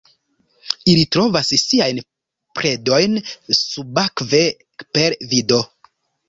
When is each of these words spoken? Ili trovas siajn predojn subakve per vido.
Ili 0.93 1.01
trovas 1.15 1.51
siajn 1.63 1.99
predojn 2.61 3.19
subakve 3.59 4.43
per 4.99 5.17
vido. 5.35 5.63